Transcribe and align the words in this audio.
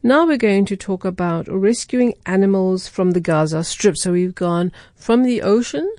Now 0.00 0.28
we're 0.28 0.36
going 0.36 0.64
to 0.66 0.76
talk 0.76 1.04
about 1.04 1.48
rescuing 1.48 2.14
animals 2.24 2.86
from 2.86 3.10
the 3.10 3.20
Gaza 3.20 3.64
Strip. 3.64 3.96
So 3.96 4.12
we've 4.12 4.34
gone 4.34 4.70
from 4.94 5.24
the 5.24 5.42
ocean 5.42 5.92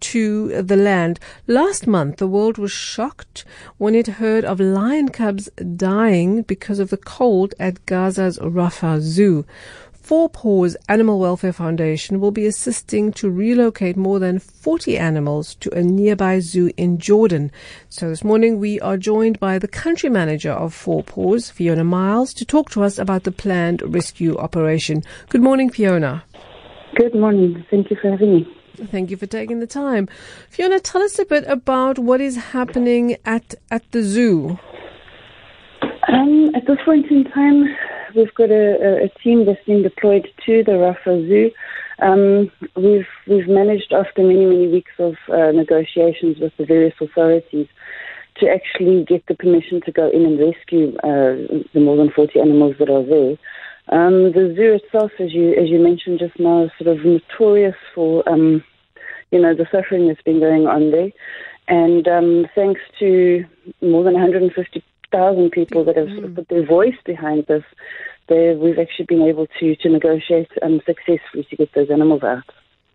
to 0.00 0.60
the 0.60 0.76
land. 0.76 1.20
Last 1.46 1.86
month, 1.86 2.16
the 2.16 2.26
world 2.26 2.58
was 2.58 2.72
shocked 2.72 3.44
when 3.78 3.94
it 3.94 4.18
heard 4.18 4.44
of 4.44 4.58
lion 4.58 5.10
cubs 5.10 5.48
dying 5.76 6.42
because 6.42 6.80
of 6.80 6.90
the 6.90 6.96
cold 6.96 7.54
at 7.60 7.86
Gaza's 7.86 8.40
Rafah 8.40 9.00
Zoo. 9.00 9.46
Four 10.04 10.28
Paws 10.28 10.76
Animal 10.86 11.18
Welfare 11.18 11.54
Foundation 11.54 12.20
will 12.20 12.30
be 12.30 12.44
assisting 12.44 13.10
to 13.14 13.30
relocate 13.30 13.96
more 13.96 14.18
than 14.18 14.38
40 14.38 14.98
animals 14.98 15.54
to 15.54 15.70
a 15.70 15.82
nearby 15.82 16.40
zoo 16.40 16.70
in 16.76 16.98
Jordan. 16.98 17.50
So 17.88 18.10
this 18.10 18.22
morning 18.22 18.60
we 18.60 18.78
are 18.82 18.98
joined 18.98 19.40
by 19.40 19.58
the 19.58 19.66
country 19.66 20.10
manager 20.10 20.52
of 20.52 20.74
Four 20.74 21.04
Paws, 21.04 21.48
Fiona 21.48 21.84
Miles, 21.84 22.34
to 22.34 22.44
talk 22.44 22.68
to 22.72 22.82
us 22.82 22.98
about 22.98 23.24
the 23.24 23.32
planned 23.32 23.80
rescue 23.80 24.36
operation. 24.36 25.02
Good 25.30 25.40
morning, 25.40 25.70
Fiona. 25.70 26.22
Good 26.96 27.14
morning. 27.14 27.64
Thank 27.70 27.90
you 27.90 27.96
for 27.96 28.10
having 28.10 28.34
me. 28.34 28.56
Thank 28.90 29.10
you 29.10 29.16
for 29.16 29.26
taking 29.26 29.60
the 29.60 29.66
time. 29.66 30.06
Fiona, 30.50 30.80
tell 30.80 31.00
us 31.00 31.18
a 31.18 31.24
bit 31.24 31.44
about 31.46 31.98
what 31.98 32.20
is 32.20 32.36
happening 32.36 33.16
at, 33.24 33.54
at 33.70 33.90
the 33.92 34.02
zoo. 34.02 34.58
Um, 36.08 36.54
at 36.54 36.66
this 36.66 36.76
point 36.84 37.10
in 37.10 37.24
time, 37.24 37.74
we've 38.14 38.34
got 38.34 38.50
a, 38.50 39.04
a, 39.04 39.08
team 39.22 39.46
that's 39.46 39.64
been 39.64 39.82
deployed 39.82 40.28
to 40.46 40.64
the 40.64 40.72
Rafah 40.72 41.26
Zoo. 41.28 41.50
Um, 42.00 42.50
we've 42.76 43.06
we've 43.26 43.48
managed 43.48 43.92
after 43.92 44.22
many 44.22 44.44
many 44.44 44.68
weeks 44.68 44.92
of 44.98 45.14
uh, 45.28 45.52
negotiations 45.52 46.38
with 46.38 46.52
the 46.56 46.64
various 46.64 46.94
authorities 47.00 47.68
to 48.36 48.48
actually 48.48 49.04
get 49.04 49.24
the 49.26 49.34
permission 49.34 49.80
to 49.82 49.92
go 49.92 50.10
in 50.10 50.24
and 50.24 50.38
rescue 50.38 50.96
uh, 50.98 51.62
the 51.72 51.80
more 51.80 51.96
than 51.96 52.10
40 52.10 52.40
animals 52.40 52.74
that 52.80 52.90
are 52.90 53.04
there. 53.04 53.36
Um, 53.88 54.32
the 54.32 54.52
zoo 54.56 54.74
itself, 54.74 55.12
as 55.20 55.32
you 55.32 55.52
as 55.52 55.68
you 55.68 55.78
mentioned 55.78 56.18
just 56.18 56.38
now, 56.38 56.64
is 56.64 56.70
sort 56.78 56.96
of 56.96 57.04
notorious 57.04 57.76
for 57.94 58.26
um, 58.28 58.64
you 59.30 59.40
know 59.40 59.54
the 59.54 59.66
suffering 59.70 60.08
that's 60.08 60.22
been 60.22 60.40
going 60.40 60.66
on 60.66 60.90
there, 60.90 61.10
and 61.68 62.08
um, 62.08 62.46
thanks 62.54 62.80
to 62.98 63.44
more 63.82 64.02
than 64.02 64.14
150,000 65.14 65.50
people 65.50 65.84
that 65.84 65.96
have 65.96 66.08
mm. 66.08 66.34
put 66.34 66.48
their 66.48 66.66
voice 66.66 66.96
behind 67.04 67.46
this, 67.46 67.64
we've 68.28 68.78
actually 68.78 69.06
been 69.06 69.22
able 69.22 69.46
to 69.60 69.76
to 69.76 69.88
negotiate 69.88 70.50
um, 70.62 70.80
successfully 70.86 71.46
to 71.50 71.56
get 71.56 71.72
those 71.74 71.90
animals 71.90 72.22
out. 72.22 72.44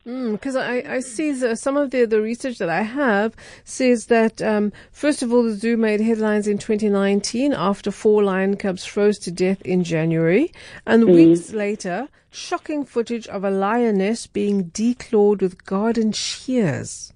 Because 0.06 0.56
mm, 0.56 0.62
I, 0.62 0.96
I 0.96 1.00
see 1.02 1.34
the, 1.34 1.56
some 1.56 1.78
of 1.78 1.92
the, 1.92 2.06
the 2.06 2.22
research 2.22 2.58
that 2.58 2.70
I 2.70 2.82
have 2.82 3.36
says 3.64 4.08
that, 4.08 4.42
um, 4.42 4.72
first 4.92 5.22
of 5.22 5.32
all, 5.32 5.44
the 5.44 5.54
zoo 5.54 5.78
made 5.78 6.02
headlines 6.02 6.48
in 6.48 6.58
2019 6.58 7.54
after 7.54 7.92
four 7.92 8.24
lion 8.24 8.56
cubs 8.56 8.86
froze 8.86 9.20
to 9.20 9.32
death 9.32 9.62
in 9.62 9.84
January. 9.84 10.52
And 10.88 11.04
mm. 11.04 11.14
weeks 11.14 11.52
later, 11.52 12.08
shocking 12.32 12.86
footage 12.86 13.28
of 13.28 13.44
a 13.44 13.52
lioness 13.52 14.26
being 14.26 14.72
declawed 14.72 15.42
with 15.42 15.66
garden 15.66 16.12
shears. 16.12 17.14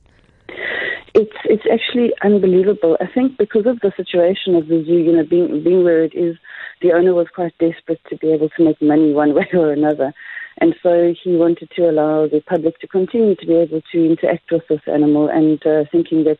It's 1.54 1.70
actually 1.72 2.14
unbelievable. 2.24 2.98
I 3.00 3.06
think 3.06 3.38
because 3.38 3.68
of 3.68 3.80
the 3.82 3.94
situation 3.96 4.56
of 4.56 4.70
the 4.70 4.84
zoo, 4.84 4.98
you 4.98 5.12
know, 5.16 5.24
being 5.24 5.64
being 5.64 5.84
where 5.84 6.04
it 6.04 6.16
is, 6.16 6.36
the 6.82 6.94
owner 6.94 7.14
was 7.14 7.28
quite 7.28 7.56
desperate 7.60 8.02
to 8.10 8.18
be 8.18 8.32
able 8.32 8.50
to 8.50 8.64
make 8.64 8.82
money 8.82 9.14
one 9.14 9.36
way 9.38 9.48
or 9.54 9.72
another. 9.72 10.14
And 10.58 10.74
so 10.82 11.14
he 11.24 11.36
wanted 11.36 11.70
to 11.76 11.90
allow 11.92 12.26
the 12.26 12.42
public 12.42 12.80
to 12.80 12.88
continue 12.88 13.36
to 13.36 13.46
be 13.46 13.54
able 13.54 13.82
to 13.92 13.98
interact 14.04 14.52
with 14.52 14.68
this 14.68 14.82
animal 14.88 15.28
and 15.28 15.64
uh, 15.64 15.84
thinking 15.92 16.24
that 16.24 16.40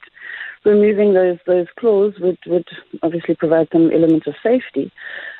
removing 0.66 1.14
those, 1.14 1.38
those 1.46 1.68
claws 1.80 2.14
would, 2.20 2.40
would 2.48 2.68
obviously 3.04 3.36
provide 3.36 3.68
some 3.72 3.92
element 3.92 4.26
of 4.26 4.34
safety. 4.42 4.92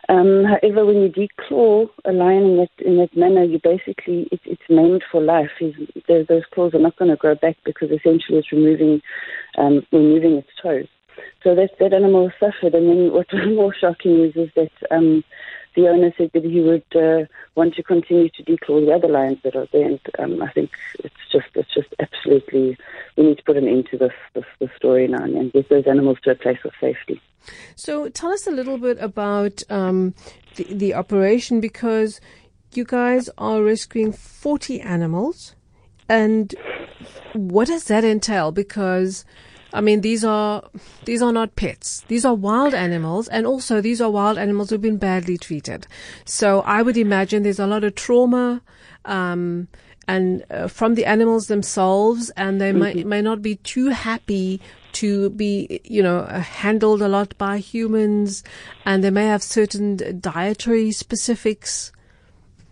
Um, 0.10 0.44
however, 0.44 0.86
when 0.86 1.02
you 1.02 1.10
declaw 1.10 1.90
a 2.06 2.12
lion 2.12 2.44
in 2.44 2.58
that, 2.58 2.86
in 2.86 2.98
that 2.98 3.16
manner, 3.16 3.44
you 3.44 3.60
basically, 3.64 4.28
it, 4.32 4.42
it's 4.44 4.70
maimed 4.70 5.04
for 5.10 5.22
life. 5.22 5.52
He's, 5.58 5.76
those 6.08 6.44
claws 6.54 6.74
are 6.74 6.80
not 6.80 6.98
going 6.98 7.12
to 7.12 7.18
grow 7.18 7.36
back 7.36 7.58
because 7.64 7.90
essentially 7.90 8.40
it's 8.40 8.52
removing, 8.52 9.02
um, 9.58 9.86
removing 9.92 10.34
its 10.34 10.50
toes. 10.62 10.88
So 11.44 11.56
that, 11.56 11.78
that 11.80 11.94
animal 11.94 12.32
suffered. 12.40 12.74
And 12.74 12.90
then 12.90 13.12
what 13.12 13.32
was 13.32 13.48
more 13.56 13.74
shocking 13.74 14.20
is, 14.20 14.36
is 14.36 14.50
that 14.56 14.72
um, 14.92 15.24
the 15.76 15.88
owner 15.88 16.14
said 16.18 16.32
that 16.34 16.44
he 16.44 16.62
would 16.62 16.84
uh, 16.96 17.26
want 17.56 17.76
to 17.76 17.84
continue 17.84 18.30
to 18.30 18.44
declaw 18.44 18.86
the 18.86 18.94
other 18.94 19.08
lions 19.08 19.40
that 19.44 19.56
are 19.56 19.68
there. 19.72 19.88
And 19.88 20.00
um, 20.20 20.42
I 20.42 20.52
think 20.52 20.72
it's 21.00 21.16
just 21.32 21.48
it's 21.56 21.74
just 21.74 21.94
absolutely 22.00 22.78
we 23.18 23.26
need 23.26 23.38
to 23.38 23.44
put 23.44 23.58
an 23.58 23.68
end 23.68 23.88
to 23.92 23.98
this 23.98 24.14
this, 24.34 24.46
this 24.60 24.70
story 24.76 25.08
now 25.08 25.24
and 25.24 25.52
get 25.54 25.70
those 25.70 25.88
animals 25.88 26.18
to 26.24 26.32
a 26.32 26.36
place 26.36 26.60
of 26.66 26.72
safety. 26.80 27.22
So 27.76 28.10
tell 28.10 28.32
us 28.32 28.48
a 28.48 28.52
little 28.52 28.78
bit 28.78 28.98
about 29.00 29.64
um, 29.70 30.14
the, 30.56 30.66
the 30.74 30.94
operation 30.94 31.60
because 31.60 32.22
you 32.74 32.86
guys 32.86 33.30
are 33.38 33.62
rescuing 33.62 34.12
40 34.12 34.82
animals. 34.82 35.56
And 36.10 36.54
what 37.34 37.68
does 37.68 37.86
that 37.86 38.04
entail? 38.04 38.52
Because 38.52 39.26
I 39.74 39.82
mean, 39.82 40.02
these 40.02 40.24
are 40.24 40.70
these 41.06 41.22
are 41.22 41.34
not 41.34 41.56
pets. 41.56 42.04
These 42.08 42.26
are 42.26 42.36
wild 42.36 42.76
animals, 42.76 43.28
and 43.28 43.48
also 43.48 43.82
these 43.82 44.00
are 44.02 44.10
wild 44.10 44.38
animals 44.38 44.70
who've 44.70 44.80
been 44.82 44.98
badly 44.98 45.38
treated. 45.38 45.88
So 46.26 46.62
I 46.62 46.84
would 46.84 46.96
imagine 46.96 47.42
there's 47.42 47.60
a 47.60 47.68
lot 47.68 47.84
of 47.84 47.96
trauma. 47.96 48.62
Um, 49.06 49.68
and 50.08 50.44
uh, 50.50 50.68
from 50.68 50.96
the 50.96 51.06
animals 51.06 51.48
themselves, 51.48 52.30
and 52.32 52.60
they 52.60 52.72
mm-hmm. 52.72 52.80
may, 52.80 53.04
may 53.04 53.22
not 53.22 53.42
be 53.42 53.56
too 53.58 53.90
happy 53.90 54.62
to 54.94 55.30
be, 55.32 55.82
you 55.84 56.04
know, 56.04 56.26
handled 56.26 57.02
a 57.02 57.08
lot 57.08 57.38
by 57.38 57.58
humans, 57.58 58.44
and 58.86 59.04
they 59.04 59.10
may 59.10 59.26
have 59.26 59.44
certain 59.44 60.20
dietary 60.20 60.92
specifics. 60.92 61.92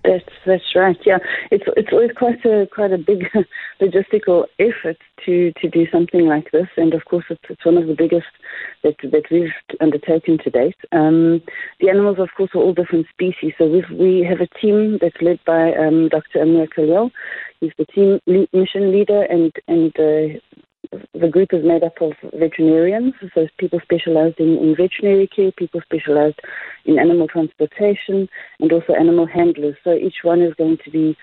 That's 0.03 0.23
that's 0.45 0.75
right. 0.75 0.97
Yeah, 1.06 1.19
it's 1.51 1.63
it's 1.78 1.89
always 1.91 2.12
quite 2.16 2.44
a 2.44 2.67
quite 2.73 2.91
a 2.91 2.97
big 2.97 3.25
logistical 3.81 4.45
effort 4.57 4.97
to 5.25 5.51
to 5.62 5.69
do 5.69 5.85
something 5.91 6.25
like 6.25 6.51
this, 6.51 6.67
and 6.75 6.94
of 6.94 7.06
course 7.06 7.25
it's, 7.29 7.41
it's 7.50 7.66
one 7.66 7.78
of 7.78 7.85
the 7.88 7.94
biggest 7.94 8.25
that 8.84 8.95
that 9.03 9.25
we've 9.29 9.53
undertaken 9.79 10.40
to 10.40 10.50
date. 10.50 10.78
Um, 10.91 11.41
the 11.79 11.90
animals, 11.90 12.17
of 12.19 12.29
course, 12.35 12.50
are 12.56 12.61
all 12.61 12.73
different 12.73 13.07
species. 13.09 13.53
So 13.59 13.67
we 13.67 13.84
we 13.95 14.23
have 14.28 14.41
a 14.41 14.47
team 14.59 14.97
that's 15.00 15.22
led 15.22 15.40
by 15.45 15.73
um, 15.73 16.09
Dr. 16.09 16.41
Amir 16.41 16.67
Khalil. 16.67 17.11
He's 17.59 17.73
the 17.78 17.85
team 17.85 18.19
mission 18.25 18.91
leader, 18.91 19.22
and 19.23 19.51
and 19.67 19.94
uh, 20.00 20.40
the 21.13 21.29
group 21.29 21.53
is 21.53 21.63
made 21.63 21.84
up 21.84 22.02
of 22.02 22.13
veterinarians, 22.34 23.13
so 23.34 23.47
people 23.57 23.79
specialized 23.81 24.40
in, 24.40 24.57
in 24.57 24.75
veterinary 24.75 25.28
care, 25.28 25.52
people 25.52 25.81
specialized 25.81 26.40
in 26.85 27.00
animal 27.00 27.28
transportation, 27.28 28.28
and 28.59 28.72
also 28.72 28.94
animal 28.94 29.25
handlers. 29.25 29.75
So 29.84 29.94
each 29.94 30.24
one 30.24 30.41
is 30.41 30.53
going 30.56 30.79
to 30.84 30.91
be 30.91 31.18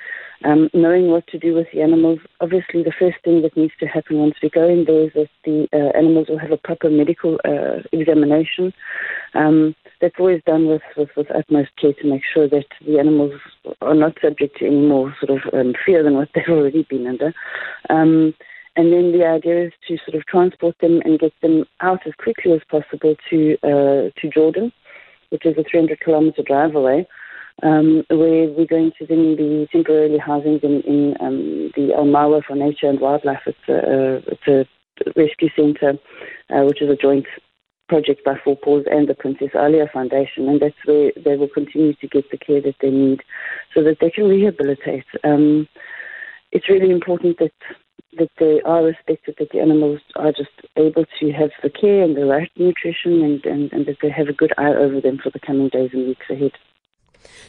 um, 0.44 0.70
knowing 0.72 1.08
what 1.08 1.26
to 1.28 1.38
do 1.38 1.54
with 1.54 1.66
the 1.72 1.82
animals. 1.82 2.20
Obviously, 2.40 2.82
the 2.82 2.92
first 2.98 3.18
thing 3.24 3.42
that 3.42 3.56
needs 3.56 3.74
to 3.80 3.86
happen 3.86 4.18
once 4.18 4.36
we 4.42 4.48
go 4.48 4.66
in 4.66 4.84
there 4.86 5.04
is 5.04 5.12
that 5.14 5.28
the 5.44 5.68
uh, 5.72 5.96
animals 5.98 6.28
will 6.28 6.38
have 6.38 6.52
a 6.52 6.56
proper 6.56 6.88
medical 6.88 7.38
uh, 7.44 7.82
examination. 7.92 8.72
Um, 9.34 9.74
that's 10.00 10.14
always 10.18 10.42
done 10.46 10.66
with, 10.68 10.82
with, 10.96 11.10
with, 11.16 11.30
utmost 11.34 11.70
care 11.76 11.92
to 11.92 12.06
make 12.06 12.22
sure 12.32 12.48
that 12.48 12.66
the 12.86 12.98
animals 13.00 13.32
are 13.82 13.94
not 13.94 14.16
subject 14.22 14.58
to 14.58 14.66
any 14.66 14.86
more 14.86 15.14
sort 15.20 15.42
of 15.42 15.52
um, 15.52 15.74
fear 15.84 16.02
than 16.04 16.14
what 16.14 16.28
they've 16.34 16.44
already 16.48 16.86
been 16.88 17.06
under. 17.06 17.34
And 18.78 18.92
then 18.92 19.10
the 19.10 19.26
idea 19.26 19.66
is 19.66 19.72
to 19.88 19.98
sort 20.06 20.14
of 20.14 20.24
transport 20.26 20.76
them 20.80 21.02
and 21.04 21.18
get 21.18 21.32
them 21.42 21.64
out 21.80 22.06
as 22.06 22.12
quickly 22.16 22.52
as 22.52 22.60
possible 22.70 23.16
to 23.28 23.58
uh, 23.64 24.10
to 24.20 24.30
Jordan, 24.32 24.72
which 25.30 25.44
is 25.44 25.58
a 25.58 25.64
300 25.68 25.98
kilometer 25.98 26.42
drive 26.46 26.76
away, 26.76 27.04
um, 27.64 28.04
where 28.08 28.46
we're 28.46 28.66
going 28.70 28.92
to 29.00 29.04
then 29.04 29.34
be 29.34 29.68
temporarily 29.72 30.18
housing 30.18 30.60
them 30.60 30.80
in 30.86 31.16
um, 31.18 31.72
the 31.74 31.92
Al 31.92 32.04
Mawa 32.04 32.40
for 32.44 32.54
Nature 32.54 32.88
and 32.88 33.00
Wildlife. 33.00 33.42
It's 33.46 33.68
a, 33.68 34.22
it's 34.30 34.46
a 34.46 34.64
rescue 35.16 35.48
center, 35.56 35.98
uh, 36.48 36.62
which 36.62 36.80
is 36.80 36.88
a 36.88 36.94
joint 36.94 37.26
project 37.88 38.24
by 38.24 38.38
Four 38.44 38.58
Paws 38.58 38.84
and 38.88 39.08
the 39.08 39.14
Princess 39.14 39.50
Alia 39.56 39.90
Foundation, 39.92 40.48
and 40.48 40.60
that's 40.60 40.84
where 40.84 41.10
they 41.16 41.34
will 41.34 41.48
continue 41.48 41.94
to 41.94 42.06
get 42.06 42.30
the 42.30 42.38
care 42.38 42.60
that 42.60 42.76
they 42.80 42.90
need 42.90 43.22
so 43.74 43.82
that 43.82 43.96
they 44.00 44.10
can 44.10 44.28
rehabilitate. 44.28 45.06
Um, 45.24 45.66
it's 46.52 46.68
really 46.68 46.92
important 46.92 47.40
that 47.40 47.52
that 48.16 48.30
they 48.38 48.60
are 48.64 48.84
respected, 48.84 49.36
that 49.38 49.50
the 49.52 49.60
animals 49.60 50.00
are 50.16 50.32
just 50.32 50.50
able 50.76 51.04
to 51.20 51.32
have 51.32 51.50
the 51.62 51.70
care 51.70 52.02
and 52.02 52.16
the 52.16 52.24
right 52.24 52.50
nutrition, 52.56 53.22
and, 53.22 53.44
and, 53.44 53.72
and 53.72 53.86
that 53.86 53.96
they 54.02 54.10
have 54.10 54.28
a 54.28 54.32
good 54.32 54.52
eye 54.56 54.74
over 54.74 55.00
them 55.00 55.18
for 55.22 55.30
the 55.30 55.40
coming 55.40 55.68
days 55.68 55.90
and 55.92 56.06
weeks 56.06 56.26
ahead. 56.30 56.52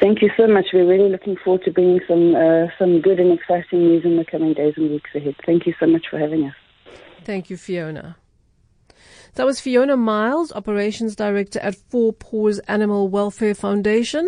Thank 0.00 0.22
you 0.22 0.30
so 0.36 0.46
much. 0.46 0.66
We're 0.72 0.86
really 0.86 1.10
looking 1.10 1.36
forward 1.42 1.64
to 1.64 1.70
bringing 1.70 2.00
some 2.08 2.34
uh, 2.34 2.68
some 2.78 3.00
good 3.02 3.18
and 3.18 3.32
exciting 3.32 3.80
news 3.80 4.04
in 4.04 4.16
the 4.16 4.24
coming 4.24 4.54
days 4.54 4.74
and 4.76 4.90
weeks 4.90 5.10
ahead. 5.14 5.34
Thank 5.44 5.66
you 5.66 5.74
so 5.80 5.86
much 5.86 6.06
for 6.10 6.18
having 6.18 6.44
us. 6.44 6.54
Thank 7.24 7.50
you, 7.50 7.56
Fiona. 7.56 8.16
That 9.36 9.44
was 9.44 9.60
Fiona 9.60 9.98
Miles, 9.98 10.50
Operations 10.50 11.14
Director 11.14 11.58
at 11.60 11.76
Four 11.90 12.14
Paws 12.14 12.58
Animal 12.60 13.08
Welfare 13.08 13.54
Foundation. 13.54 14.24